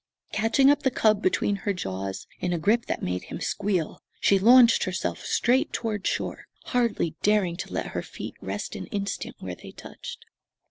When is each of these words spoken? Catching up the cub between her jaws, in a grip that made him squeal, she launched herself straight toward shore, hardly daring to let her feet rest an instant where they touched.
Catching 0.31 0.71
up 0.71 0.81
the 0.81 0.89
cub 0.89 1.21
between 1.21 1.57
her 1.57 1.73
jaws, 1.73 2.25
in 2.39 2.53
a 2.53 2.57
grip 2.57 2.87
that 2.87 3.03
made 3.03 3.25
him 3.25 3.39
squeal, 3.39 4.01
she 4.19 4.39
launched 4.39 4.85
herself 4.85 5.23
straight 5.23 5.71
toward 5.71 6.07
shore, 6.07 6.47
hardly 6.63 7.13
daring 7.21 7.55
to 7.57 7.71
let 7.71 7.89
her 7.93 8.01
feet 8.01 8.33
rest 8.41 8.75
an 8.75 8.87
instant 8.87 9.35
where 9.39 9.53
they 9.53 9.69
touched. 9.69 10.25